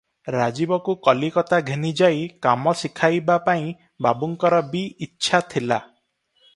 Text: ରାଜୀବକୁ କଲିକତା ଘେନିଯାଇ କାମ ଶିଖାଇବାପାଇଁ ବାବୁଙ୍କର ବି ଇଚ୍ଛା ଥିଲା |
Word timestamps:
ରାଜୀବକୁ 0.35 0.95
କଲିକତା 1.07 1.59
ଘେନିଯାଇ 1.67 2.23
କାମ 2.47 2.75
ଶିଖାଇବାପାଇଁ 2.81 3.71
ବାବୁଙ୍କର 4.07 4.67
ବି 4.75 4.85
ଇଚ୍ଛା 5.09 5.47
ଥିଲା 5.55 5.83
| 5.89 5.93